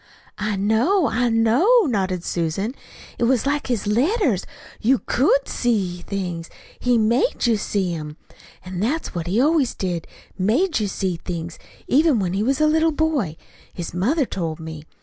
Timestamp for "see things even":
10.87-12.17